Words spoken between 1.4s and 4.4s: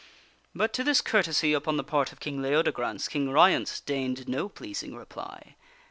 upon the part of King Leodegrance, King Ryence deigned